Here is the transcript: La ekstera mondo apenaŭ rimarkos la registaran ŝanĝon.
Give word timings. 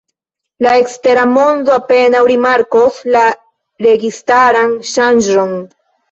La 0.65 0.69
ekstera 0.83 1.25
mondo 1.33 1.75
apenaŭ 1.79 2.21
rimarkos 2.31 2.97
la 3.17 3.25
registaran 3.87 4.73
ŝanĝon. 4.93 5.53